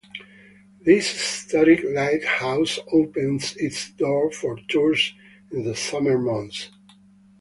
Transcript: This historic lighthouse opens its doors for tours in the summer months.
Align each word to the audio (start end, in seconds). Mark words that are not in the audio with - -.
This 0.83 1.11
historic 1.11 1.81
lighthouse 1.83 2.79
opens 2.91 3.55
its 3.57 3.91
doors 3.91 4.35
for 4.35 4.57
tours 4.67 5.13
in 5.51 5.63
the 5.63 5.75
summer 5.75 6.17
months. 6.17 6.69